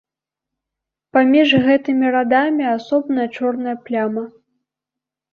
Паміж 1.17 1.49
гэтымі 1.67 2.07
радамі 2.15 2.65
асобная 2.77 3.27
чорная 3.35 3.75
пляма. 3.91 4.23